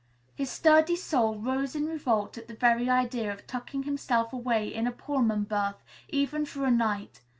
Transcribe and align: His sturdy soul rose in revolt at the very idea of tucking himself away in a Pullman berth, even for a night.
His 0.33 0.49
sturdy 0.49 0.95
soul 0.95 1.37
rose 1.37 1.75
in 1.75 1.85
revolt 1.85 2.35
at 2.35 2.47
the 2.47 2.55
very 2.55 2.89
idea 2.89 3.31
of 3.31 3.45
tucking 3.45 3.83
himself 3.83 4.33
away 4.33 4.67
in 4.67 4.87
a 4.87 4.91
Pullman 4.91 5.43
berth, 5.43 5.83
even 6.09 6.43
for 6.43 6.65
a 6.65 6.71
night. 6.71 7.21